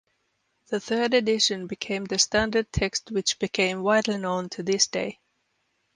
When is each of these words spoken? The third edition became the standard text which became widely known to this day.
The 0.69 0.79
third 0.79 1.13
edition 1.13 1.67
became 1.67 2.05
the 2.05 2.17
standard 2.17 2.71
text 2.71 3.11
which 3.11 3.37
became 3.37 3.83
widely 3.83 4.17
known 4.17 4.49
to 4.49 4.63
this 4.63 4.87
day. 4.87 5.19